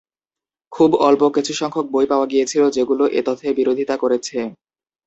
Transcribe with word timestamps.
খুব 0.73 0.89
অল্প 1.01 1.21
কিছুসংখ্যক 1.35 1.85
বই 1.91 2.05
পাওয়া 2.11 2.27
গিয়েছিল 2.27 2.63
যেগুলো 2.69 3.03
এ 3.09 3.21
তথ্যের 3.27 3.53
বিরোধিতা 3.59 3.95
করেছে। 3.97 4.37